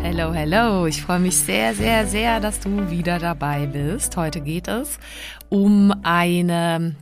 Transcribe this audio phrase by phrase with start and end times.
[0.00, 0.86] Hello, hello.
[0.86, 4.16] Ich freue mich sehr, sehr, sehr, dass du wieder dabei bist.
[4.16, 4.98] Heute geht es
[5.48, 6.94] um eine,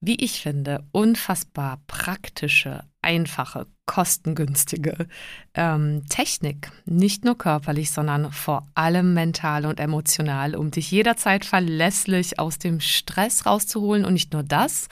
[0.00, 5.06] wie ich finde, unfassbar praktische, einfache, kostengünstige
[5.54, 6.72] ähm, Technik.
[6.86, 12.80] Nicht nur körperlich, sondern vor allem mental und emotional, um dich jederzeit verlässlich aus dem
[12.80, 14.04] Stress rauszuholen.
[14.04, 14.88] Und nicht nur das,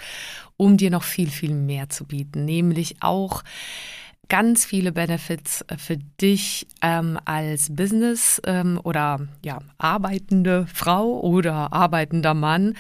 [0.57, 3.43] um dir noch viel, viel mehr zu bieten, nämlich auch
[4.31, 11.75] ganz viele Benefits äh, für dich ähm, als Business ähm, oder ja, arbeitende Frau oder
[11.75, 12.75] arbeitender Mann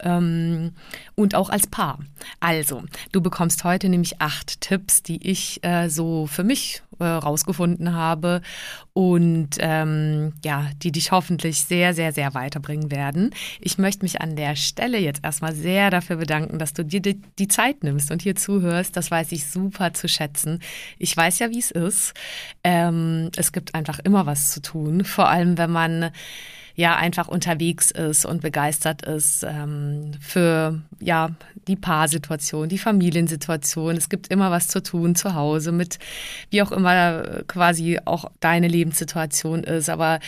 [0.00, 0.72] ähm,
[1.14, 2.00] und auch als Paar.
[2.40, 2.82] Also,
[3.12, 8.40] du bekommst heute nämlich acht Tipps, die ich äh, so für mich äh, rausgefunden habe
[8.92, 13.30] und ähm, ja, die dich hoffentlich sehr, sehr, sehr weiterbringen werden.
[13.60, 17.20] Ich möchte mich an der Stelle jetzt erstmal sehr dafür bedanken, dass du dir die,
[17.38, 18.96] die Zeit nimmst und hier zuhörst.
[18.96, 20.60] Das weiß ich super zu schätzen.
[20.98, 22.14] Ich weiß ja, wie es ist.
[22.62, 26.10] Ähm, es gibt einfach immer was zu tun, vor allem wenn man
[26.76, 31.30] ja einfach unterwegs ist und begeistert ist ähm, für ja
[31.68, 33.96] die Paarsituation, die Familiensituation.
[33.96, 35.98] Es gibt immer was zu tun zu Hause mit
[36.50, 39.88] wie auch immer quasi auch deine Lebenssituation ist.
[39.88, 40.18] Aber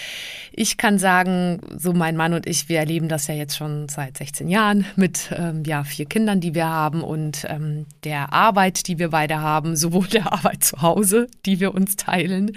[0.52, 4.16] ich kann sagen, so mein Mann und ich, wir erleben das ja jetzt schon seit
[4.16, 8.98] 16 Jahren mit ähm, ja vier Kindern, die wir haben und ähm, der Arbeit, die
[8.98, 12.52] wir beide haben, sowohl der Arbeit zu Hause, die wir uns teilen,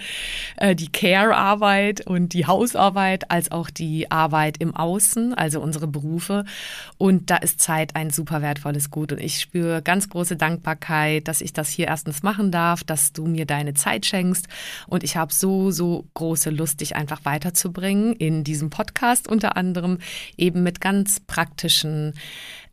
[0.58, 3.79] äh, die Care-Arbeit und die Hausarbeit, als auch die
[4.10, 6.46] Arbeit im Außen, also unsere Berufe.
[6.98, 9.12] Und da ist Zeit ein super wertvolles Gut.
[9.12, 13.26] Und ich spüre ganz große Dankbarkeit, dass ich das hier erstens machen darf, dass du
[13.26, 14.48] mir deine Zeit schenkst.
[14.88, 20.00] Und ich habe so, so große Lust, dich einfach weiterzubringen in diesem Podcast unter anderem
[20.38, 22.14] eben mit ganz praktischen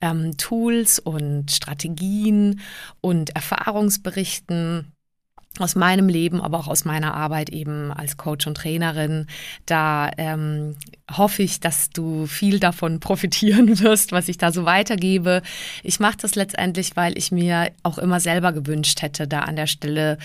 [0.01, 2.61] ähm, Tools und Strategien
[3.01, 4.93] und Erfahrungsberichten
[5.61, 9.27] aus meinem Leben, aber auch aus meiner Arbeit eben als Coach und Trainerin.
[9.67, 10.77] Da ähm,
[11.11, 15.43] hoffe ich, dass du viel davon profitieren wirst, was ich da so weitergebe.
[15.83, 19.67] Ich mache das letztendlich, weil ich mir auch immer selber gewünscht hätte, da an der
[19.67, 20.19] Stelle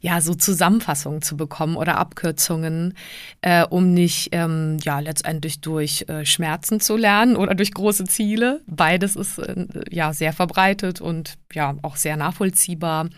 [0.00, 2.94] ja so Zusammenfassungen zu bekommen oder Abkürzungen,
[3.40, 8.60] äh, um nicht ähm, ja letztendlich durch äh, Schmerzen zu lernen oder durch große Ziele.
[8.66, 13.08] Beides ist äh, ja sehr verbreitet und ja auch sehr nachvollziehbar.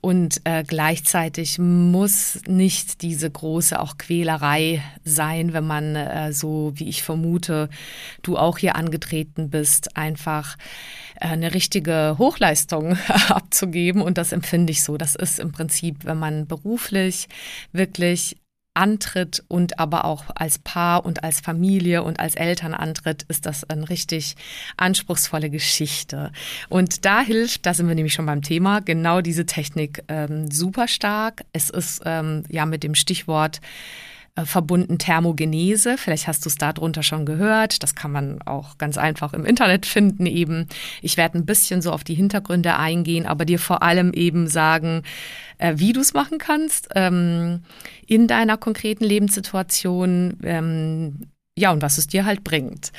[0.00, 6.88] Und äh, gleichzeitig muss nicht diese große auch Quälerei sein, wenn man äh, so, wie
[6.88, 7.68] ich vermute,
[8.22, 10.56] du auch hier angetreten bist, einfach
[11.16, 12.96] äh, eine richtige Hochleistung
[13.28, 14.00] abzugeben.
[14.00, 14.96] Und das empfinde ich so.
[14.96, 17.28] Das ist im Prinzip, wenn man beruflich
[17.72, 18.36] wirklich
[18.74, 23.68] antritt und aber auch als Paar und als Familie und als Eltern antritt, ist das
[23.68, 24.36] eine richtig
[24.76, 26.30] anspruchsvolle Geschichte.
[26.68, 30.88] Und da hilft, da sind wir nämlich schon beim Thema, genau diese Technik ähm, super
[30.88, 31.44] stark.
[31.52, 33.60] Es ist ähm, ja mit dem Stichwort
[34.36, 35.96] äh, verbunden Thermogenese.
[35.98, 37.82] Vielleicht hast du es darunter schon gehört.
[37.82, 40.66] Das kann man auch ganz einfach im Internet finden eben.
[41.02, 45.02] Ich werde ein bisschen so auf die Hintergründe eingehen, aber dir vor allem eben sagen,
[45.58, 47.62] äh, wie du es machen kannst ähm,
[48.06, 50.38] in deiner konkreten Lebenssituation.
[50.42, 52.92] Ähm, ja, und was es dir halt bringt.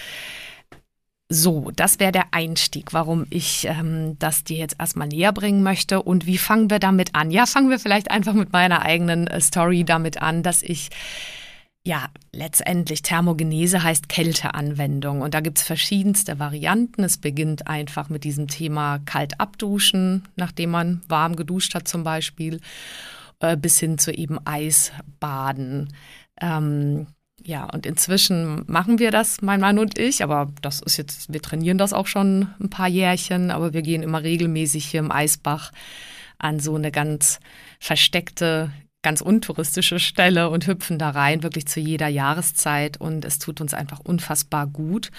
[1.34, 6.02] So, das wäre der Einstieg, warum ich ähm, das dir jetzt erstmal näher bringen möchte.
[6.02, 7.32] Und wie fangen wir damit an?
[7.32, 10.90] Ja, fangen wir vielleicht einfach mit meiner eigenen äh, Story damit an, dass ich
[11.84, 17.02] ja, letztendlich Thermogenese heißt Kälteanwendung und da gibt es verschiedenste Varianten.
[17.06, 22.60] Es beginnt einfach mit diesem Thema kalt abduschen, nachdem man warm geduscht hat zum Beispiel,
[23.40, 25.94] äh, bis hin zu eben Eisbaden.
[26.42, 27.08] Ähm,
[27.44, 31.42] ja, und inzwischen machen wir das, mein Mann und ich, aber das ist jetzt, wir
[31.42, 35.72] trainieren das auch schon ein paar Jährchen, aber wir gehen immer regelmäßig hier im Eisbach
[36.38, 37.40] an so eine ganz
[37.80, 38.72] versteckte,
[39.02, 43.74] ganz untouristische Stelle und hüpfen da rein, wirklich zu jeder Jahreszeit und es tut uns
[43.74, 45.10] einfach unfassbar gut.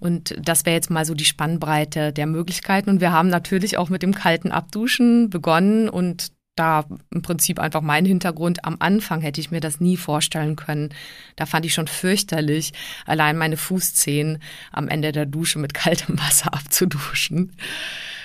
[0.00, 2.90] Und das wäre jetzt mal so die Spannbreite der Möglichkeiten.
[2.90, 7.80] Und wir haben natürlich auch mit dem kalten Abduschen begonnen und da im Prinzip einfach
[7.80, 8.64] mein Hintergrund.
[8.66, 10.90] Am Anfang hätte ich mir das nie vorstellen können.
[11.36, 12.72] Da fand ich schon fürchterlich,
[13.06, 14.38] allein meine Fußzehen
[14.70, 17.52] am Ende der Dusche mit kaltem Wasser abzuduschen.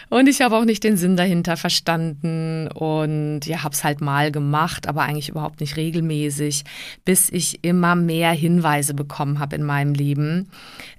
[0.10, 4.32] Und ich habe auch nicht den Sinn dahinter verstanden und ja, habe es halt mal
[4.32, 6.64] gemacht, aber eigentlich überhaupt nicht regelmäßig,
[7.06, 10.50] bis ich immer mehr Hinweise bekommen habe in meinem Leben,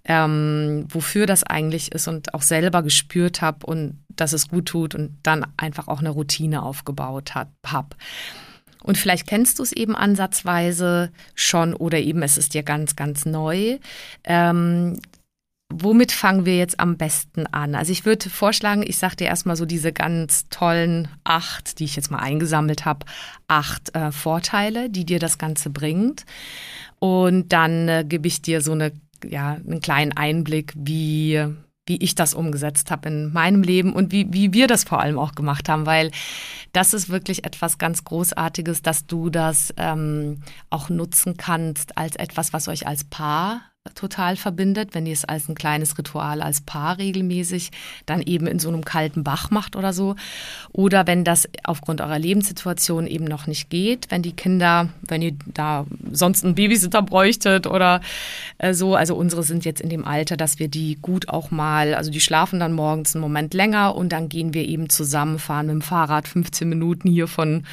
[0.07, 4.95] ähm, wofür das eigentlich ist und auch selber gespürt habe und dass es gut tut
[4.95, 7.97] und dann einfach auch eine Routine aufgebaut habe.
[8.83, 13.27] Und vielleicht kennst du es eben ansatzweise schon oder eben es ist dir ganz, ganz
[13.27, 13.79] neu.
[14.23, 15.01] Ähm,
[15.69, 17.75] womit fangen wir jetzt am besten an?
[17.75, 21.97] Also ich würde vorschlagen, ich sage dir erstmal so diese ganz tollen acht, die ich
[21.97, 23.07] jetzt mal eingesammelt habe,
[23.49, 26.25] acht äh, Vorteile, die dir das Ganze bringt.
[27.01, 28.93] Und dann äh, gebe ich dir so eine,
[29.25, 31.45] ja, einen kleinen Einblick, wie
[31.87, 35.19] wie ich das umgesetzt habe in meinem Leben und wie, wie wir das vor allem
[35.19, 36.11] auch gemacht haben, weil
[36.73, 42.53] das ist wirklich etwas ganz Großartiges, dass du das ähm, auch nutzen kannst als etwas,
[42.53, 43.63] was euch als Paar
[43.95, 47.71] total verbindet, wenn ihr es als ein kleines Ritual als Paar regelmäßig
[48.07, 50.17] dann eben in so einem kalten Bach macht oder so.
[50.73, 55.33] Oder wenn das aufgrund eurer Lebenssituation eben noch nicht geht, wenn die Kinder, wenn ihr
[55.47, 58.01] da sonst einen Babysitter bräuchtet oder
[58.59, 58.95] äh, so.
[58.95, 62.21] Also unsere sind jetzt in dem Alter, dass wir die gut auch mal, also die
[62.21, 65.83] schlafen dann morgens einen Moment länger und dann gehen wir eben zusammen, fahren mit dem
[65.83, 67.65] Fahrrad 15 Minuten hier von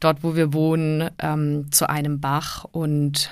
[0.00, 3.30] dort, wo wir wohnen, ähm, zu einem Bach und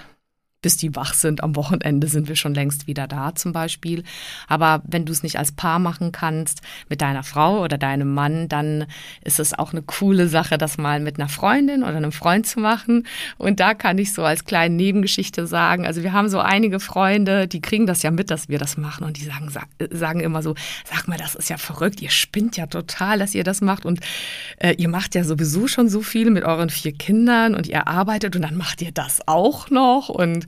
[0.61, 1.43] bis die wach sind.
[1.43, 4.03] Am Wochenende sind wir schon längst wieder da zum Beispiel.
[4.49, 8.49] Aber wenn du es nicht als Paar machen kannst mit deiner Frau oder deinem Mann,
[8.49, 8.87] dann
[9.23, 12.59] ist es auch eine coole Sache, das mal mit einer Freundin oder einem Freund zu
[12.59, 13.07] machen.
[13.37, 17.47] Und da kann ich so als kleine Nebengeschichte sagen, also wir haben so einige Freunde,
[17.47, 19.53] die kriegen das ja mit, dass wir das machen und die sagen,
[19.91, 23.45] sagen immer so, sag mal, das ist ja verrückt, ihr spinnt ja total, dass ihr
[23.45, 24.01] das macht und
[24.59, 28.35] äh, ihr macht ja sowieso schon so viel mit euren vier Kindern und ihr arbeitet
[28.35, 30.48] und dann macht ihr das auch noch und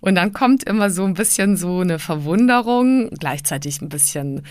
[0.00, 4.42] und dann kommt immer so ein bisschen so eine Verwunderung, gleichzeitig ein bisschen,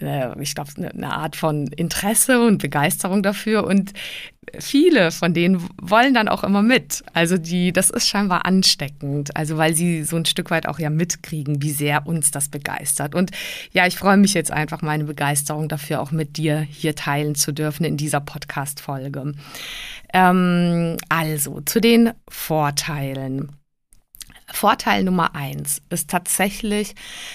[0.00, 3.64] äh, ich glaube, eine Art von Interesse und Begeisterung dafür.
[3.66, 3.92] Und
[4.58, 7.02] viele von denen wollen dann auch immer mit.
[7.12, 9.36] Also die, das ist scheinbar ansteckend.
[9.36, 13.14] Also weil sie so ein Stück weit auch ja mitkriegen, wie sehr uns das begeistert.
[13.14, 13.30] Und
[13.72, 17.52] ja, ich freue mich jetzt einfach, meine Begeisterung dafür auch mit dir hier teilen zu
[17.52, 19.34] dürfen in dieser Podcast-Folge.
[20.12, 23.50] Ähm, also zu den Vorteilen.
[24.52, 26.94] Vorteil Nummer eins ist tatsächlich,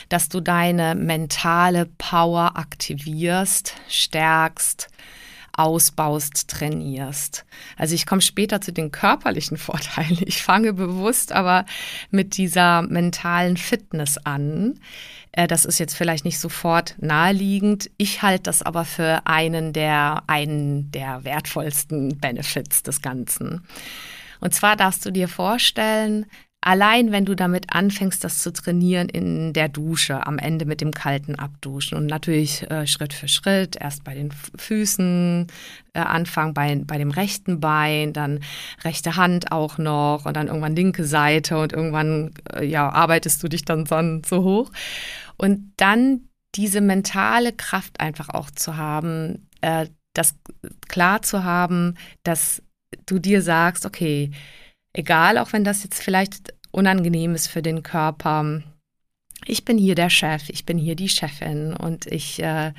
[0.10, 4.90] dass du deine mentale Power aktivierst, stärkst,
[5.54, 7.46] ausbaust, trainierst.
[7.78, 10.20] Also ich komme später zu den körperlichen Vorteilen.
[10.26, 11.66] Ich fange bewusst aber
[12.10, 14.80] mit dieser mentalen Fitness an.
[15.32, 17.92] Äh, das ist jetzt vielleicht nicht sofort naheliegend.
[17.98, 23.66] Ich halte das aber für einen der, einen der wertvollsten Benefits des Ganzen.
[24.40, 26.26] Und zwar darfst du dir vorstellen,
[26.64, 30.92] Allein wenn du damit anfängst, das zu trainieren in der Dusche, am Ende mit dem
[30.92, 35.48] kalten Abduschen und natürlich äh, Schritt für Schritt, erst bei den Füßen
[35.94, 38.42] äh, anfangen, bei, bei dem rechten Bein, dann
[38.84, 43.48] rechte Hand auch noch und dann irgendwann linke Seite und irgendwann äh, ja, arbeitest du
[43.48, 43.88] dich dann
[44.24, 44.72] so hoch.
[45.38, 50.36] Und dann diese mentale Kraft einfach auch zu haben, äh, das
[50.90, 52.62] klar zu haben, dass
[53.08, 54.30] du dir sagst, okay,
[54.94, 58.62] Egal, auch wenn das jetzt vielleicht unangenehm ist für den Körper.
[59.46, 62.74] Ich bin hier der Chef, ich bin hier die Chefin und ich äh,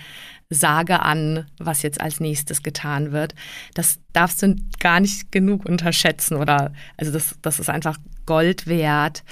[0.48, 3.34] sage an, was jetzt als nächstes getan wird.
[3.74, 9.24] Das darfst du gar nicht genug unterschätzen oder also das, das ist einfach Gold wert,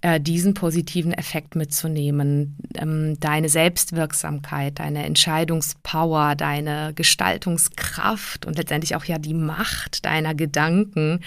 [0.00, 2.56] äh, diesen positiven Effekt mitzunehmen.
[2.74, 11.20] Ähm, deine Selbstwirksamkeit, deine Entscheidungspower, deine Gestaltungskraft und letztendlich auch ja die Macht deiner Gedanken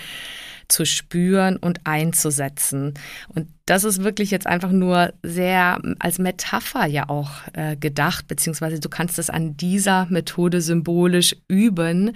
[0.68, 2.94] zu spüren und einzusetzen.
[3.28, 8.80] Und das ist wirklich jetzt einfach nur sehr als Metapher ja auch äh, gedacht, beziehungsweise
[8.80, 12.12] du kannst es an dieser Methode symbolisch üben,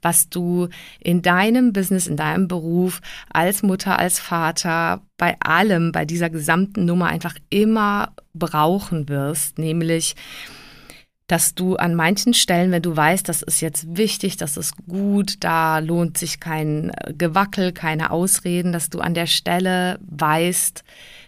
[0.00, 0.68] was du
[1.00, 3.00] in deinem Business, in deinem Beruf
[3.32, 10.14] als Mutter, als Vater, bei allem, bei dieser gesamten Nummer einfach immer brauchen wirst, nämlich
[11.32, 15.36] dass du an manchen Stellen, wenn du weißt, das ist jetzt wichtig, das ist gut,
[15.40, 20.84] da lohnt sich kein Gewackel, keine Ausreden, dass du an der Stelle weißt,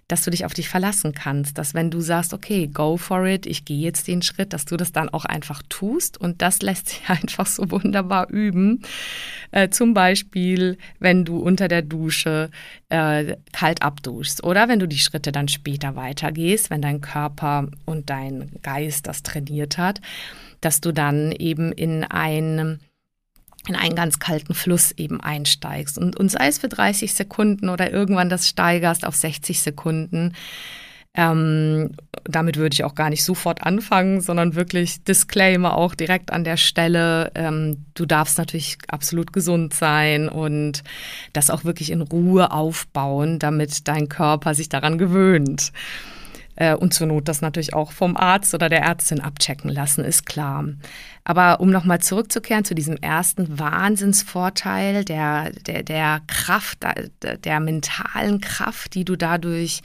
[0.09, 3.47] dass du dich auf dich verlassen kannst, dass wenn du sagst, okay, go for it,
[3.47, 6.89] ich gehe jetzt den Schritt, dass du das dann auch einfach tust und das lässt
[6.91, 8.83] sich einfach so wunderbar üben.
[9.51, 12.51] Äh, zum Beispiel, wenn du unter der Dusche
[12.89, 18.11] äh, kalt abduschst oder wenn du die Schritte dann später weitergehst, wenn dein Körper und
[18.11, 20.01] dein Geist das trainiert hat,
[20.61, 22.79] dass du dann eben in einem
[23.68, 27.92] in einen ganz kalten Fluss eben einsteigst und, und sei es für 30 Sekunden oder
[27.92, 30.35] irgendwann das steigerst auf 60 Sekunden.
[31.16, 31.92] Ähm,
[32.25, 36.56] damit würde ich auch gar nicht sofort anfangen, sondern wirklich Disclaimer auch direkt an der
[36.56, 37.30] Stelle.
[37.37, 40.83] Ähm, du darfst natürlich absolut gesund sein und
[41.33, 45.73] das auch wirklich in Ruhe aufbauen, damit dein Körper sich daran gewöhnt.
[46.57, 50.27] Äh, und zur Not das natürlich auch vom Arzt oder der Ärztin abchecken lassen, ist
[50.27, 50.65] klar.
[51.25, 56.83] Aber um nochmal zurückzukehren zu diesem ersten Wahnsinnsvorteil der, der, der Kraft,
[57.23, 59.83] der, der mentalen Kraft, die du dadurch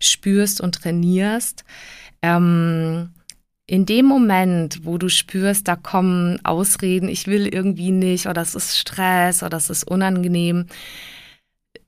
[0.00, 1.64] spürst und trainierst.
[2.22, 3.10] Ähm,
[3.66, 8.56] in dem Moment, wo du spürst, da kommen Ausreden, ich will irgendwie nicht, oder es
[8.56, 10.66] ist Stress, oder es ist unangenehm,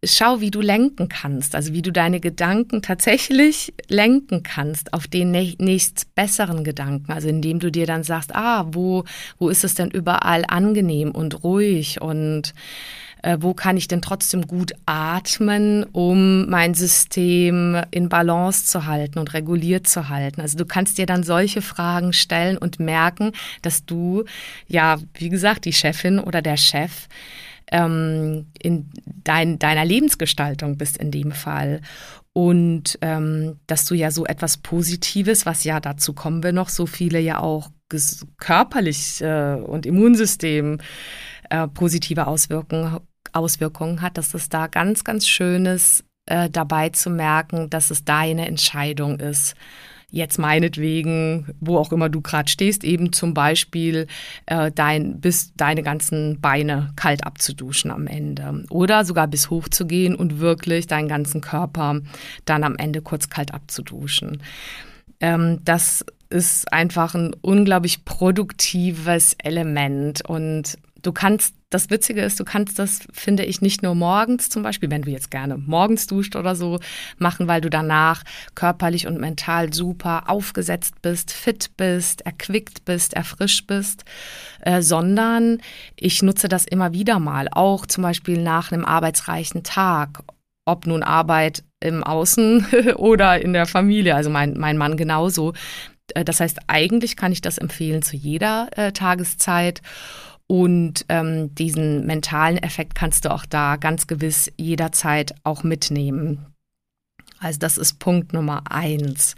[0.05, 5.31] schau, wie du lenken kannst, also wie du deine Gedanken tatsächlich lenken kannst auf den
[5.31, 9.05] nächst besseren Gedanken, also indem du dir dann sagst, ah, wo,
[9.39, 12.53] wo ist es denn überall angenehm und ruhig und
[13.23, 19.21] äh, wo kann ich denn trotzdem gut atmen, um mein System in Balance zu halten
[19.21, 20.41] und reguliert zu halten.
[20.41, 23.31] Also du kannst dir dann solche Fragen stellen und merken,
[23.63, 24.25] dass du,
[24.67, 27.07] ja, wie gesagt, die Chefin oder der Chef
[27.73, 28.91] ähm, in
[29.25, 31.81] dein, deiner Lebensgestaltung bist in dem Fall.
[32.35, 36.87] Und ähm, dass du ja so etwas Positives, was ja dazu kommen wir noch, so
[36.87, 37.71] viele ja auch
[38.39, 40.79] körperlich äh, und Immunsystem
[41.51, 43.01] äh, positive Auswirkungen,
[43.33, 48.47] Auswirkungen hat, dass es da ganz, ganz Schönes äh, dabei zu merken, dass es deine
[48.47, 49.55] Entscheidung ist
[50.13, 54.07] jetzt meinetwegen, wo auch immer du gerade stehst, eben zum Beispiel
[54.47, 58.65] äh, dein, bis deine ganzen Beine kalt abzuduschen am Ende.
[58.71, 62.01] Oder sogar bis hoch zu gehen und wirklich deinen ganzen Körper
[62.45, 64.43] dann am Ende kurz kalt abzuduschen.
[65.21, 72.45] Ähm, das ist einfach ein unglaublich produktives Element und du kannst das Witzige ist, du
[72.45, 76.37] kannst das, finde ich, nicht nur morgens zum Beispiel, wenn du jetzt gerne morgens duscht
[76.37, 76.81] oder so,
[77.19, 78.23] machen, weil du danach
[78.55, 84.05] körperlich und mental super aufgesetzt bist, fit bist, erquickt bist, erfrischt bist,
[84.61, 85.59] äh, sondern
[85.97, 90.23] ich nutze das immer wieder mal, auch zum Beispiel nach einem arbeitsreichen Tag,
[90.65, 95.53] ob nun Arbeit im Außen oder in der Familie, also mein, mein Mann genauso.
[96.15, 99.83] Äh, das heißt, eigentlich kann ich das empfehlen zu jeder äh, Tageszeit.
[100.53, 106.45] Und ähm, diesen mentalen Effekt kannst du auch da ganz gewiss jederzeit auch mitnehmen.
[107.39, 109.35] Also das ist Punkt Nummer eins.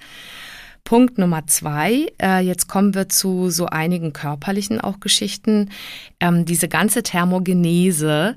[0.83, 5.71] Punkt Nummer zwei, äh, jetzt kommen wir zu so einigen körperlichen auch Geschichten.
[6.18, 8.37] Ähm, diese ganze Thermogenese,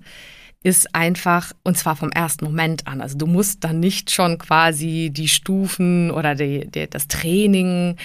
[0.63, 2.99] ist einfach, und zwar vom ersten Moment an.
[2.99, 7.95] Also du musst dann nicht schon quasi die Stufen oder die, die, das Training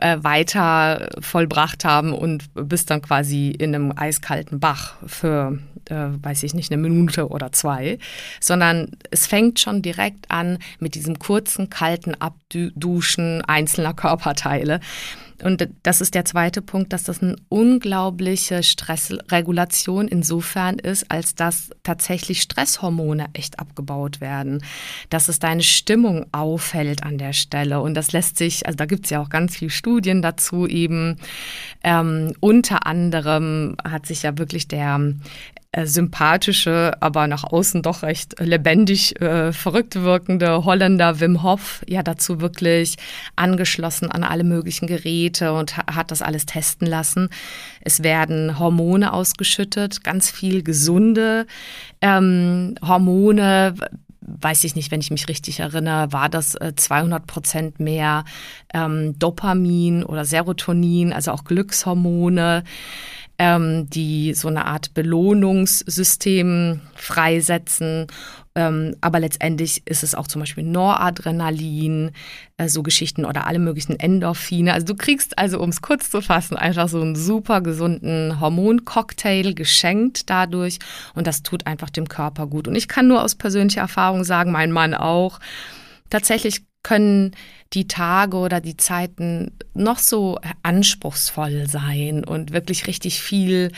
[0.00, 5.58] äh, weiter vollbracht haben und bist dann quasi in einem eiskalten Bach für,
[5.88, 7.98] äh, weiß ich nicht, eine Minute oder zwei,
[8.40, 14.80] sondern es fängt schon direkt an mit diesem kurzen, kalten Abduschen einzelner Körperteile.
[15.42, 21.70] Und das ist der zweite Punkt, dass das eine unglaubliche Stressregulation insofern ist, als dass
[21.82, 24.62] tatsächlich Stresshormone echt abgebaut werden,
[25.10, 27.80] dass es deine Stimmung auffällt an der Stelle.
[27.80, 31.16] Und das lässt sich, also da gibt es ja auch ganz viele Studien dazu eben.
[31.82, 35.14] Ähm, unter anderem hat sich ja wirklich der
[35.82, 42.40] sympathische, aber nach außen doch recht lebendig äh, verrückt wirkende Holländer Wim Hof ja dazu
[42.40, 42.96] wirklich
[43.36, 47.28] angeschlossen an alle möglichen Geräte und ha hat das alles testen lassen.
[47.80, 51.46] Es werden Hormone ausgeschüttet, ganz viel gesunde
[52.00, 53.74] ähm, Hormone,
[54.20, 58.24] weiß ich nicht, wenn ich mich richtig erinnere, war das 200 äh, Prozent mehr
[58.72, 62.64] ähm, Dopamin oder Serotonin, also auch Glückshormone
[63.38, 68.06] ähm, die so eine Art Belohnungssystem freisetzen.
[68.56, 72.12] Ähm, aber letztendlich ist es auch zum Beispiel Noradrenalin,
[72.56, 74.72] äh, so Geschichten oder alle möglichen Endorphine.
[74.72, 79.54] Also du kriegst also, um es kurz zu fassen, einfach so einen super gesunden Hormoncocktail
[79.54, 80.78] geschenkt dadurch
[81.14, 82.68] und das tut einfach dem Körper gut.
[82.68, 85.40] Und ich kann nur aus persönlicher Erfahrung sagen, mein Mann auch,
[86.08, 87.32] tatsächlich können
[87.72, 93.72] die Tage oder die Zeiten noch so anspruchsvoll sein und wirklich richtig viel,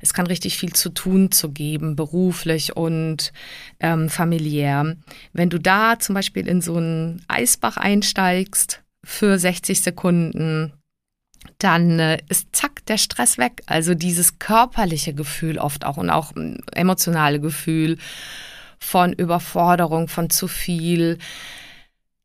[0.00, 3.32] es kann richtig viel zu tun zu geben, beruflich und
[3.80, 4.96] ähm, familiär.
[5.32, 10.72] Wenn du da zum Beispiel in so einen Eisbach einsteigst für 60 Sekunden,
[11.58, 13.62] dann äh, ist zack der Stress weg.
[13.66, 17.98] Also dieses körperliche Gefühl oft auch und auch ähm, emotionale Gefühl
[18.78, 21.18] von Überforderung, von zu viel,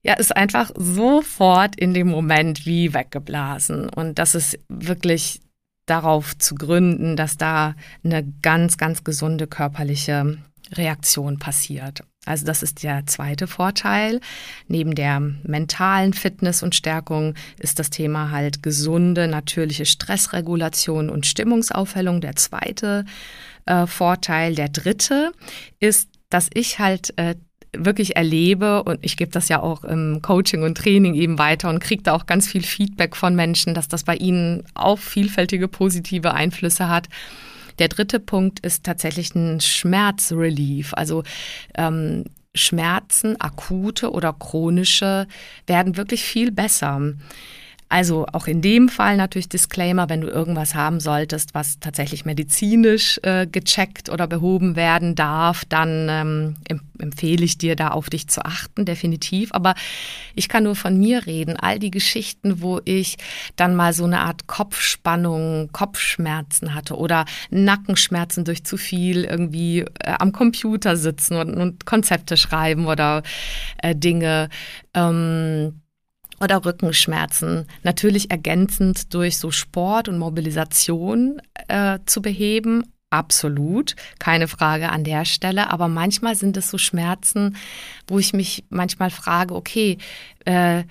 [0.05, 3.89] ja, ist einfach sofort in dem Moment wie weggeblasen.
[3.89, 5.41] Und das ist wirklich
[5.87, 10.37] darauf zu gründen, dass da eine ganz, ganz gesunde körperliche
[10.73, 12.03] Reaktion passiert.
[12.23, 14.19] Also das ist der zweite Vorteil.
[14.67, 22.21] Neben der mentalen Fitness und Stärkung ist das Thema halt gesunde, natürliche Stressregulation und Stimmungsaufhellung
[22.21, 23.05] der zweite
[23.65, 24.53] äh, Vorteil.
[24.53, 25.31] Der dritte
[25.79, 27.33] ist, dass ich halt äh,
[27.79, 31.79] wirklich erlebe und ich gebe das ja auch im Coaching und Training eben weiter und
[31.79, 36.33] kriege da auch ganz viel Feedback von Menschen, dass das bei ihnen auch vielfältige positive
[36.33, 37.07] Einflüsse hat
[37.79, 40.93] der dritte Punkt ist tatsächlich ein Schmerzrelief.
[40.93, 41.23] Also
[41.77, 45.27] ähm, Schmerzen, akute oder chronische,
[45.67, 47.01] werden wirklich viel besser.
[47.95, 53.21] Also auch in dem Fall natürlich Disclaimer, wenn du irgendwas haben solltest, was tatsächlich medizinisch
[53.23, 56.55] äh, gecheckt oder behoben werden darf, dann ähm,
[56.99, 59.53] empfehle ich dir da auf dich zu achten, definitiv.
[59.53, 59.75] Aber
[60.33, 61.55] ich kann nur von mir reden.
[61.55, 63.15] All die Geschichten, wo ich
[63.55, 70.15] dann mal so eine Art Kopfspannung, Kopfschmerzen hatte oder Nackenschmerzen durch zu viel irgendwie äh,
[70.19, 73.23] am Computer sitzen und, und Konzepte schreiben oder
[73.77, 74.49] äh, Dinge.
[74.93, 75.79] Ähm,
[76.39, 82.83] oder Rückenschmerzen natürlich ergänzend durch so Sport und Mobilisation äh, zu beheben.
[83.09, 85.71] Absolut, keine Frage an der Stelle.
[85.71, 87.55] Aber manchmal sind es so Schmerzen,
[88.07, 89.97] wo ich mich manchmal frage, okay,
[90.43, 90.83] äh,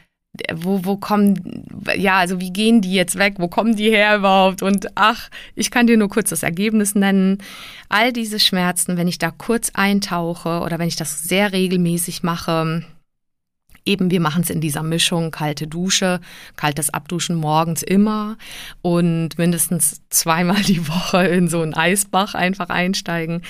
[0.52, 1.64] wo, wo kommen,
[1.96, 3.34] ja, also wie gehen die jetzt weg?
[3.38, 4.62] Wo kommen die her überhaupt?
[4.62, 7.38] Und ach, ich kann dir nur kurz das Ergebnis nennen.
[7.88, 12.84] All diese Schmerzen, wenn ich da kurz eintauche oder wenn ich das sehr regelmäßig mache,
[13.86, 16.20] Eben, wir machen es in dieser Mischung kalte Dusche,
[16.56, 18.38] kaltes Abduschen morgens immer
[18.80, 23.42] und mindestens zweimal die Woche in so einen Eisbach einfach einsteigen.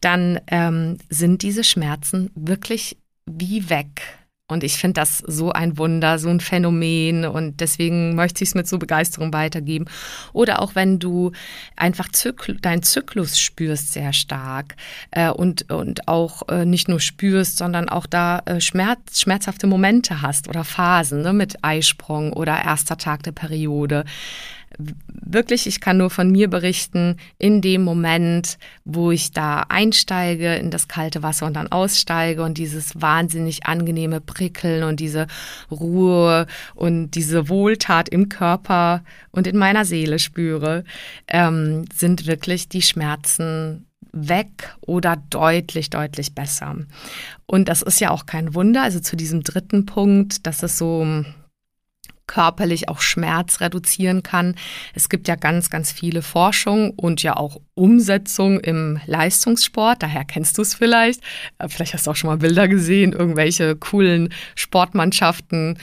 [0.00, 4.19] Dann ähm, sind diese Schmerzen wirklich wie weg.
[4.50, 8.54] Und ich finde das so ein Wunder, so ein Phänomen und deswegen möchte ich es
[8.54, 9.86] mit so Begeisterung weitergeben.
[10.32, 11.32] Oder auch wenn du
[11.76, 14.76] einfach Zykl deinen Zyklus spürst sehr stark
[15.10, 20.22] äh, und, und auch äh, nicht nur spürst, sondern auch da äh, Schmerz, schmerzhafte Momente
[20.22, 24.04] hast oder Phasen ne, mit Eisprung oder erster Tag der Periode
[24.78, 30.70] wirklich, ich kann nur von mir berichten, in dem Moment, wo ich da einsteige in
[30.70, 35.26] das kalte Wasser und dann aussteige und dieses wahnsinnig angenehme Prickeln und diese
[35.70, 40.84] Ruhe und diese Wohltat im Körper und in meiner Seele spüre,
[41.28, 46.76] ähm, sind wirklich die Schmerzen weg oder deutlich, deutlich besser.
[47.46, 48.82] Und das ist ja auch kein Wunder.
[48.82, 51.24] Also zu diesem dritten Punkt, dass es so
[52.30, 54.54] körperlich auch Schmerz reduzieren kann.
[54.94, 60.00] Es gibt ja ganz, ganz viele Forschung und ja auch Umsetzung im Leistungssport.
[60.00, 61.22] Daher kennst du es vielleicht.
[61.58, 65.78] Äh, vielleicht hast du auch schon mal Bilder gesehen, irgendwelche coolen Sportmannschaften,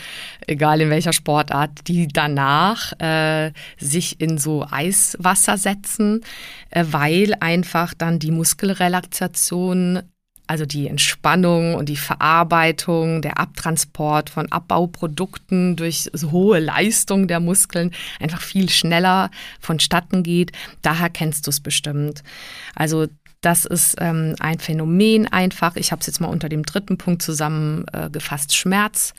[0.48, 6.22] egal in welcher Sportart, die danach äh, sich in so Eiswasser setzen,
[6.70, 10.02] äh, weil einfach dann die Muskelrelaxation
[10.48, 17.92] also die Entspannung und die Verarbeitung, der Abtransport von Abbauprodukten durch hohe Leistung der Muskeln
[18.20, 19.30] einfach viel schneller
[19.60, 20.54] vonstatten geht.
[20.82, 22.24] Daher kennst du es bestimmt.
[22.76, 23.08] Also
[23.42, 25.76] das ist ähm, ein Phänomen einfach.
[25.76, 28.56] Ich habe es jetzt mal unter dem dritten Punkt zusammengefasst.
[28.56, 29.14] Schmerz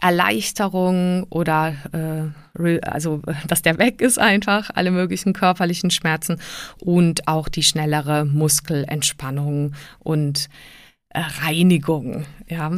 [0.00, 6.40] Erleichterung oder äh, also dass der weg ist einfach, alle möglichen körperlichen Schmerzen
[6.80, 10.48] und auch die schnellere Muskelentspannung und
[11.10, 12.26] äh, Reinigung.
[12.48, 12.72] Ja.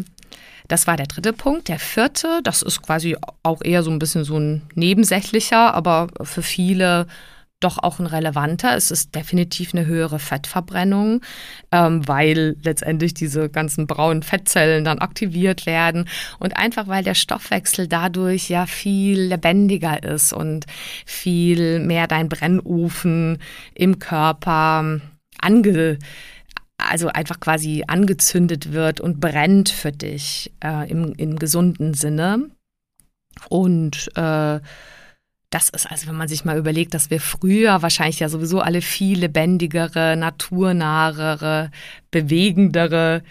[0.69, 1.69] Das war der dritte Punkt.
[1.69, 6.43] Der vierte, das ist quasi auch eher so ein bisschen so ein nebensächlicher, aber für
[6.43, 7.07] viele
[7.61, 8.77] doch auch ein relevanter.
[8.77, 11.23] Es ist definitiv eine höhere Fettverbrennung,
[11.73, 17.89] ähm, weil letztendlich diese ganzen braunen Fettzellen dann aktiviert werden und einfach weil der Stoffwechsel
[17.89, 20.67] dadurch ja viel lebendiger ist und
[21.07, 23.39] viel mehr dein Brennofen
[23.75, 25.01] im Körper
[25.41, 25.99] ange
[26.79, 32.51] also einfach quasi angezündet wird und brennt für dich äh, im, im gesunden Sinne.
[33.49, 34.61] Und äh,
[35.51, 38.83] das ist also, wenn man sich mal überlegt, dass wir früher wahrscheinlich ja sowieso alle
[38.83, 41.71] viel lebendigere, naturnahere,
[42.11, 43.23] bewegendere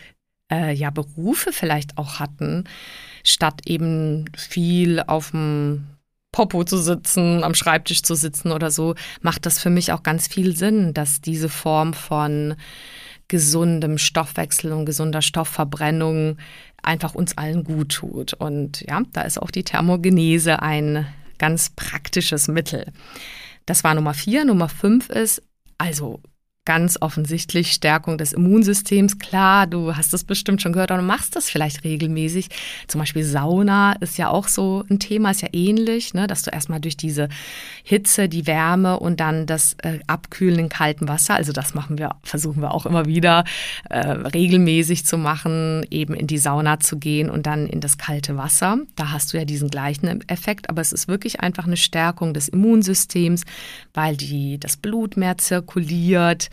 [0.51, 2.65] äh, ja, Berufe vielleicht auch hatten,
[3.23, 5.87] statt eben viel auf dem
[6.31, 10.27] Popo zu sitzen, am Schreibtisch zu sitzen oder so, macht das für mich auch ganz
[10.27, 12.55] viel Sinn, dass diese Form von
[13.27, 16.37] gesundem Stoffwechsel und gesunder Stoffverbrennung
[16.83, 18.33] einfach uns allen gut tut.
[18.33, 22.91] Und ja, da ist auch die Thermogenese ein ganz praktisches Mittel.
[23.65, 24.45] Das war Nummer vier.
[24.45, 25.41] Nummer fünf ist,
[25.77, 26.21] also
[26.65, 29.19] ganz offensichtlich Stärkung des Immunsystems.
[29.19, 32.49] Klar, du hast es bestimmt schon gehört, du machst das vielleicht regelmäßig.
[32.87, 36.25] Zum Beispiel Sauna ist ja auch so ein Thema, ist ja ähnlich, ne?
[36.25, 37.29] dass du erstmal durch diese
[37.83, 42.15] Hitze, die Wärme und dann das äh, Abkühlen in kaltem Wasser, also das machen wir,
[42.23, 43.43] versuchen wir auch immer wieder
[43.89, 48.37] äh, regelmäßig zu machen, eben in die Sauna zu gehen und dann in das kalte
[48.37, 48.79] Wasser.
[48.95, 52.47] Da hast du ja diesen gleichen Effekt, aber es ist wirklich einfach eine Stärkung des
[52.47, 53.43] Immunsystems,
[53.93, 56.49] weil die, das Blut mehr zirkuliert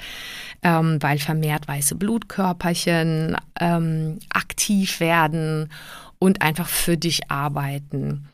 [0.62, 5.70] ähm, weil vermehrt weiße Blutkörperchen ähm, aktiv werden
[6.18, 8.28] und einfach für dich arbeiten.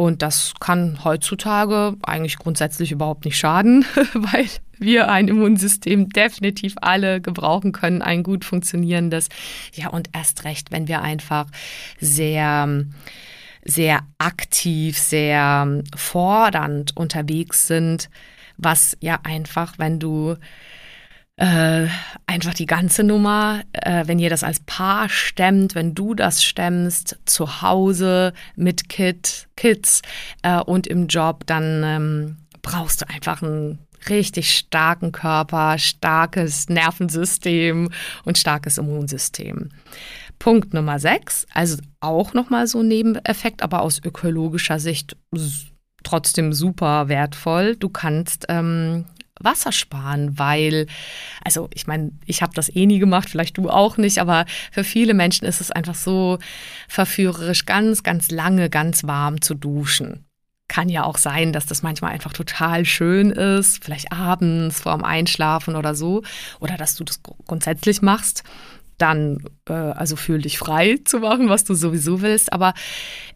[0.00, 4.46] Und das kann heutzutage eigentlich grundsätzlich überhaupt nicht schaden, weil
[4.78, 9.28] wir ein Immunsystem definitiv alle gebrauchen können, ein gut funktionierendes.
[9.74, 11.46] Ja, und erst recht, wenn wir einfach
[12.00, 12.84] sehr,
[13.64, 18.08] sehr aktiv, sehr fordernd unterwegs sind,
[18.56, 20.36] was ja einfach, wenn du
[21.38, 21.86] äh,
[22.26, 27.16] einfach die ganze Nummer, äh, wenn ihr das als Paar stemmt, wenn du das stemmst,
[27.26, 30.02] zu Hause mit Kid, Kids
[30.42, 37.90] äh, und im Job, dann ähm, brauchst du einfach einen richtig starken Körper, starkes Nervensystem
[38.24, 39.70] und starkes Immunsystem.
[40.40, 45.16] Punkt Nummer sechs, also auch nochmal so ein Nebeneffekt, aber aus ökologischer Sicht
[46.02, 47.76] trotzdem super wertvoll.
[47.76, 49.04] Du kannst ähm,
[49.40, 50.86] Wasser sparen, weil,
[51.44, 54.84] also ich meine, ich habe das eh nie gemacht, vielleicht du auch nicht, aber für
[54.84, 56.38] viele Menschen ist es einfach so
[56.88, 60.24] verführerisch, ganz, ganz lange, ganz warm zu duschen.
[60.68, 65.76] Kann ja auch sein, dass das manchmal einfach total schön ist, vielleicht abends vorm Einschlafen
[65.76, 66.22] oder so,
[66.60, 68.44] oder dass du das grundsätzlich machst
[68.98, 72.52] dann äh, also fühl dich frei zu machen, was du sowieso willst.
[72.52, 72.74] Aber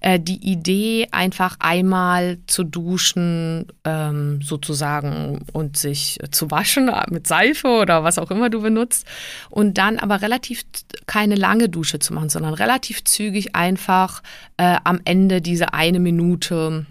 [0.01, 7.69] äh, die Idee, einfach einmal zu duschen, ähm, sozusagen, und sich zu waschen mit Seife
[7.69, 9.07] oder was auch immer du benutzt,
[9.51, 10.63] und dann aber relativ
[11.07, 14.23] keine lange Dusche zu machen, sondern relativ zügig einfach
[14.57, 16.87] äh, am Ende diese eine Minute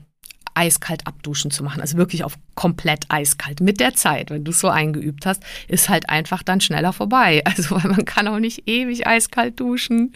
[0.53, 1.81] eiskalt abduschen zu machen.
[1.81, 3.61] Also wirklich auf komplett eiskalt.
[3.61, 7.41] Mit der Zeit, wenn du es so eingeübt hast, ist halt einfach dann schneller vorbei.
[7.51, 10.13] Also weil man kann auch nicht ewig eiskalt duschen.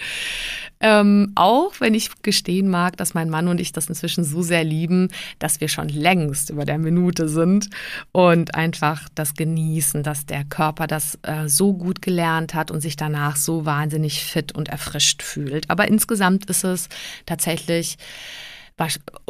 [0.79, 4.63] Ähm, auch wenn ich gestehen mag, dass mein Mann und ich das inzwischen so sehr
[4.63, 7.69] lieben, dass wir schon längst über der Minute sind
[8.13, 12.95] und einfach das genießen, dass der Körper das äh, so gut gelernt hat und sich
[12.95, 15.69] danach so wahnsinnig fit und erfrischt fühlt.
[15.69, 16.89] Aber insgesamt ist es
[17.25, 17.97] tatsächlich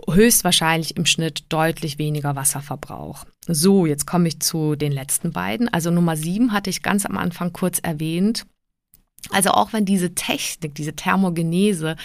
[0.09, 3.25] höchstwahrscheinlich im Schnitt deutlich weniger Wasserverbrauch.
[3.47, 5.71] So, jetzt komme ich zu den letzten beiden.
[5.71, 8.45] Also Nummer sieben hatte ich ganz am Anfang kurz erwähnt.
[9.31, 11.95] Also auch wenn diese Technik, diese Thermogenese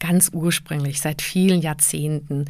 [0.00, 2.46] ganz ursprünglich seit vielen Jahrzehnten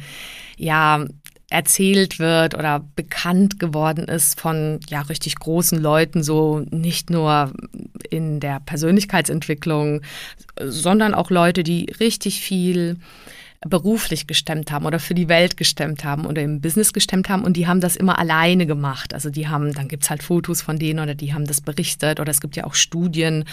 [0.57, 1.05] ja
[1.49, 7.53] erzählt wird oder bekannt geworden ist von ja richtig großen Leuten, so nicht nur
[8.09, 10.01] in der Persönlichkeitsentwicklung,
[10.61, 12.97] sondern auch Leute, die richtig viel
[13.61, 17.57] beruflich gestemmt haben oder für die Welt gestemmt haben oder im Business gestemmt haben und
[17.57, 19.13] die haben das immer alleine gemacht.
[19.13, 22.29] Also die haben, dann gibt's halt Fotos von denen oder die haben das berichtet oder
[22.29, 23.45] es gibt ja auch Studien,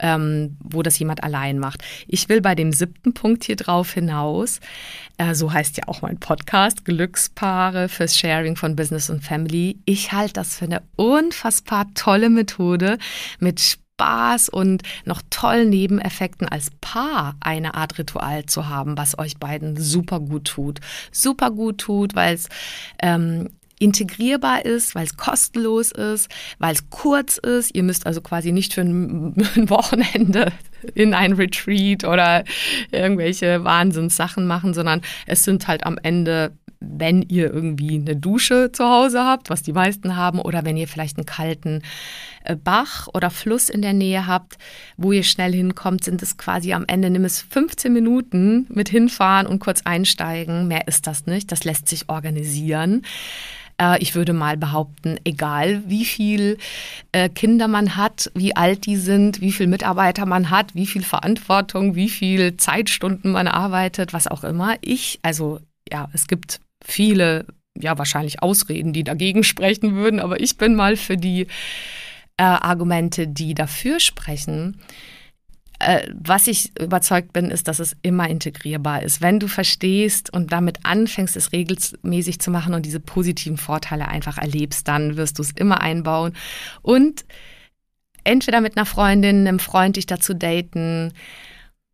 [0.00, 1.84] ähm, wo das jemand allein macht.
[2.08, 4.58] Ich will bei dem siebten Punkt hier drauf hinaus,
[5.16, 9.78] äh, so heißt ja auch mein Podcast, Glückspaare fürs Sharing von Business und Family.
[9.84, 12.98] Ich halte das für eine unfassbar tolle Methode
[13.38, 19.36] mit Spaß und noch tollen Nebeneffekten als Paar eine Art Ritual zu haben, was euch
[19.38, 20.80] beiden super gut tut.
[21.12, 22.48] Super gut tut, weil es
[23.00, 27.74] ähm, integrierbar ist, weil es kostenlos ist, weil es kurz ist.
[27.74, 30.52] Ihr müsst also quasi nicht für ein, ein Wochenende
[30.94, 32.42] in ein Retreat oder
[32.90, 38.84] irgendwelche Wahnsinnssachen machen, sondern es sind halt am Ende wenn ihr irgendwie eine Dusche zu
[38.84, 41.82] Hause habt, was die meisten haben, oder wenn ihr vielleicht einen kalten
[42.44, 44.58] äh, Bach oder Fluss in der Nähe habt,
[44.96, 49.46] wo ihr schnell hinkommt, sind es quasi am Ende, nimm es 15 Minuten mit hinfahren
[49.46, 50.68] und kurz einsteigen.
[50.68, 51.52] Mehr ist das nicht.
[51.52, 53.02] Das lässt sich organisieren.
[53.78, 56.58] Äh, ich würde mal behaupten, egal wie viel
[57.12, 61.02] äh, Kinder man hat, wie alt die sind, wie viel Mitarbeiter man hat, wie viel
[61.02, 64.76] Verantwortung, wie viel Zeitstunden man arbeitet, was auch immer.
[64.80, 67.46] Ich, also ja, es gibt viele,
[67.78, 71.46] ja, wahrscheinlich Ausreden, die dagegen sprechen würden, aber ich bin mal für die
[72.36, 74.80] äh, Argumente, die dafür sprechen.
[75.78, 79.20] Äh, was ich überzeugt bin, ist, dass es immer integrierbar ist.
[79.20, 84.38] Wenn du verstehst und damit anfängst, es regelmäßig zu machen und diese positiven Vorteile einfach
[84.38, 86.34] erlebst, dann wirst du es immer einbauen
[86.82, 87.24] und
[88.24, 91.12] entweder mit einer Freundin, einem Freund dich dazu daten,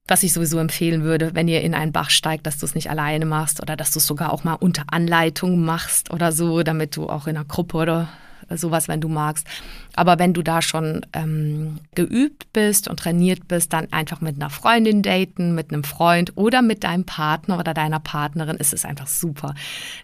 [0.08, 2.90] was ich sowieso empfehlen würde, wenn ihr in einen Bach steigt, dass du es nicht
[2.90, 6.96] alleine machst oder dass du es sogar auch mal unter Anleitung machst oder so, damit
[6.96, 8.08] du auch in einer Gruppe oder
[8.56, 9.46] sowas, wenn du magst.
[9.94, 14.48] Aber wenn du da schon ähm, geübt bist und trainiert bist, dann einfach mit einer
[14.48, 19.06] Freundin daten, mit einem Freund oder mit deinem Partner oder deiner Partnerin, ist es einfach
[19.06, 19.54] super.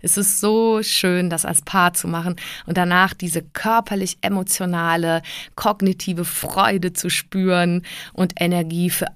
[0.02, 2.36] Es ist so schön, das als Paar zu machen
[2.66, 5.22] und danach diese körperlich emotionale,
[5.54, 9.06] kognitive Freude zu spüren und Energie für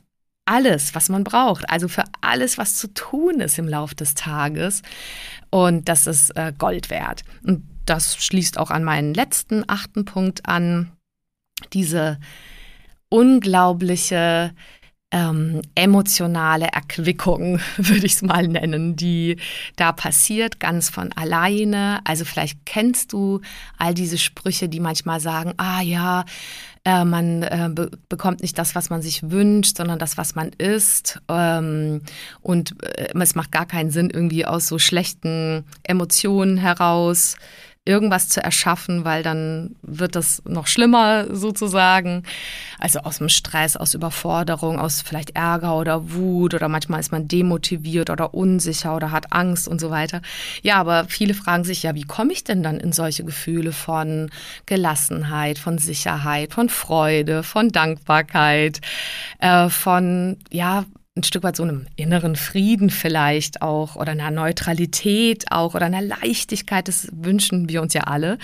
[0.49, 4.83] alles, was man braucht, also für alles, was zu tun ist im Laufe des Tages.
[5.51, 7.23] Und das ist äh, Gold wert.
[7.45, 10.93] Und das schließt auch an meinen letzten achten Punkt an.
[11.73, 12.19] Diese
[13.11, 14.55] unglaubliche
[15.11, 19.37] ähm, emotionale Erquickung, würde ich es mal nennen, die
[19.77, 22.01] da passiert, ganz von alleine.
[22.05, 23.41] Also vielleicht kennst du
[23.79, 26.25] all diese Sprüche, die manchmal sagen, ah ja,
[26.85, 30.51] äh, man äh, be bekommt nicht das, was man sich wünscht, sondern das, was man
[30.51, 31.21] ist.
[31.29, 32.03] Ähm,
[32.41, 37.37] und äh, es macht gar keinen Sinn, irgendwie aus so schlechten Emotionen heraus
[37.89, 42.23] irgendwas zu erschaffen, weil dann wird das noch schlimmer sozusagen.
[42.79, 47.27] Also aus dem Stress, aus Überforderung, aus vielleicht Ärger oder Wut oder manchmal ist man
[47.27, 50.21] demotiviert oder unsicher oder hat Angst und so weiter.
[50.63, 54.31] Ja, aber viele fragen sich ja, wie komme ich denn dann in solche Gefühle von
[54.67, 58.81] Gelassenheit, von Sicherheit, von Freude, von Dankbarkeit,
[59.39, 60.85] äh, von ja
[61.19, 66.03] ein Stück weit so einem inneren Frieden vielleicht auch oder einer Neutralität auch oder einer
[66.03, 68.39] Leichtigkeit, das wünschen wir uns ja alle.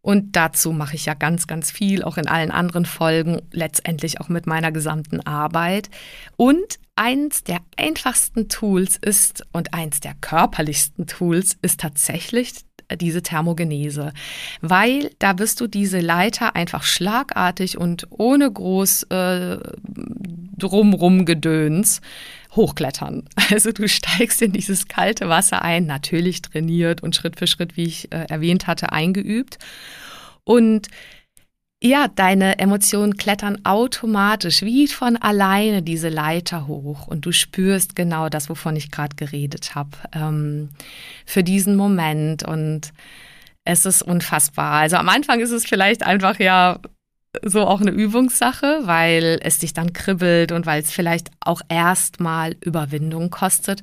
[0.00, 4.28] Und dazu mache ich ja ganz, ganz viel, auch in allen anderen Folgen, letztendlich auch
[4.28, 5.90] mit meiner gesamten Arbeit.
[6.36, 12.52] Und eins der einfachsten Tools ist und eins der körperlichsten Tools ist tatsächlich
[12.96, 14.12] diese Thermogenese,
[14.60, 19.58] weil da wirst du diese Leiter einfach schlagartig und ohne groß äh,
[20.56, 22.00] drumrum Gedöns
[22.56, 23.24] hochklettern.
[23.50, 27.84] Also du steigst in dieses kalte Wasser ein, natürlich trainiert und Schritt für Schritt, wie
[27.84, 29.58] ich äh, erwähnt hatte, eingeübt.
[30.44, 30.88] Und
[31.80, 38.28] ja, deine Emotionen klettern automatisch wie von alleine diese Leiter hoch und du spürst genau
[38.28, 40.70] das, wovon ich gerade geredet habe, ähm,
[41.24, 42.92] für diesen Moment und
[43.64, 44.72] es ist unfassbar.
[44.72, 46.80] Also am Anfang ist es vielleicht einfach ja
[47.44, 52.56] so auch eine Übungssache, weil es dich dann kribbelt und weil es vielleicht auch erstmal
[52.60, 53.82] Überwindung kostet.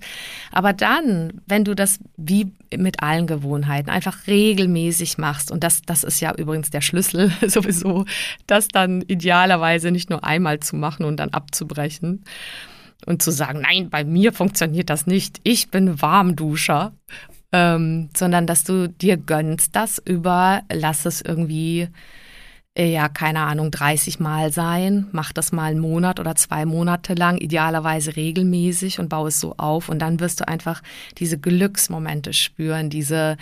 [0.52, 6.04] Aber dann, wenn du das wie mit allen Gewohnheiten einfach regelmäßig machst, und das, das
[6.04, 8.06] ist ja übrigens der Schlüssel sowieso,
[8.48, 12.24] das dann idealerweise nicht nur einmal zu machen und dann abzubrechen
[13.06, 16.94] und zu sagen, nein, bei mir funktioniert das nicht, ich bin Warmduscher,
[17.52, 21.90] ähm, sondern dass du dir gönnst das über, lass es irgendwie
[22.78, 27.38] ja, keine Ahnung, 30 Mal sein, mach das mal einen Monat oder zwei Monate lang,
[27.38, 30.84] idealerweise regelmäßig und baue es so auf und dann wirst du einfach
[31.18, 33.38] diese Glücksmomente spüren, diese,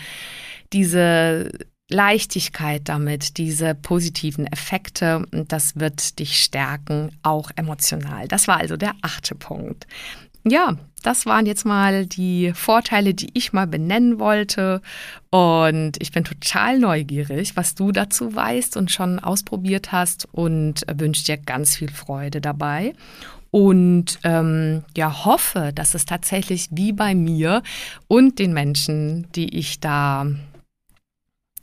[0.72, 1.50] diese
[1.90, 8.28] Leichtigkeit damit, diese positiven Effekte und das wird dich stärken, auch emotional.
[8.28, 9.86] Das war also der achte Punkt.
[10.46, 14.80] Ja, das waren jetzt mal die Vorteile, die ich mal benennen wollte.
[15.30, 21.24] Und ich bin total neugierig, was du dazu weißt und schon ausprobiert hast und wünsche
[21.24, 22.94] dir ganz viel Freude dabei.
[23.50, 27.62] Und ähm, ja, hoffe, dass es tatsächlich wie bei mir
[28.08, 30.26] und den Menschen, die ich da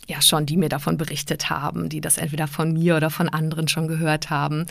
[0.08, 3.68] ja schon, die mir davon berichtet haben, die das entweder von mir oder von anderen
[3.68, 4.66] schon gehört haben.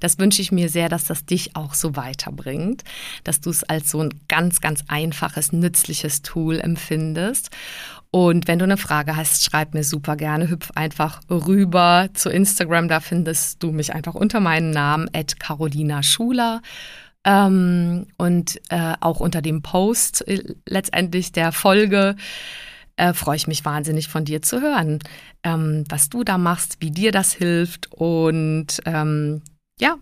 [0.00, 2.84] Das wünsche ich mir sehr, dass das dich auch so weiterbringt,
[3.24, 7.50] dass du es als so ein ganz, ganz einfaches, nützliches Tool empfindest.
[8.10, 10.48] Und wenn du eine Frage hast, schreib mir super gerne.
[10.48, 12.88] Hüpf einfach rüber zu Instagram.
[12.88, 16.62] Da findest du mich einfach unter meinem Namen, at Carolina Schuler.
[17.24, 22.14] Ähm, und äh, auch unter dem Post äh, letztendlich der Folge
[22.96, 24.98] äh, freue ich mich wahnsinnig von dir zu hören,
[25.42, 29.42] ähm, was du da machst, wie dir das hilft und ähm,
[29.80, 29.96] ja,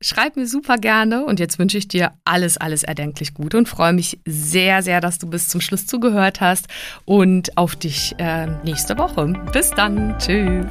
[0.00, 3.92] schreib mir super gerne und jetzt wünsche ich dir alles, alles erdenklich gut und freue
[3.92, 6.66] mich sehr, sehr, dass du bis zum Schluss zugehört hast
[7.04, 9.32] und auf dich äh, nächste Woche.
[9.52, 10.66] Bis dann, tschüss.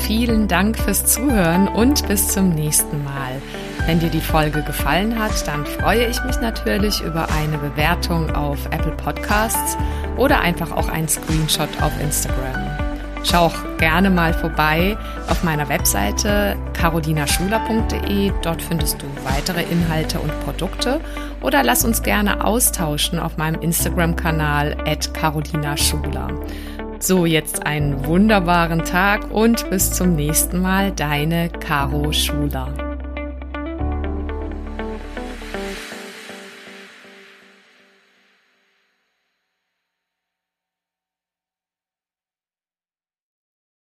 [0.00, 3.40] Vielen Dank fürs Zuhören und bis zum nächsten Mal.
[3.86, 8.66] Wenn dir die Folge gefallen hat, dann freue ich mich natürlich über eine Bewertung auf
[8.66, 9.76] Apple Podcasts
[10.16, 12.84] oder einfach auch einen Screenshot auf Instagram.
[13.24, 14.98] Schau auch gerne mal vorbei
[15.28, 18.32] auf meiner Webseite carolinaschuler.de.
[18.42, 21.00] Dort findest du weitere Inhalte und Produkte.
[21.40, 26.28] Oder lass uns gerne austauschen auf meinem Instagram-Kanal at carolinaschuler.
[26.98, 32.83] So, jetzt einen wunderbaren Tag und bis zum nächsten Mal, deine Caro Schuler.